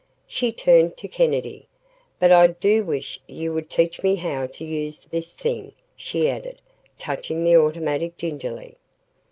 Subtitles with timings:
[0.25, 1.67] She turned to Kennedy.
[2.19, 6.59] "But I do wish you would teach me how to use this thing," she added,
[6.97, 8.77] touching the automatic gingerly.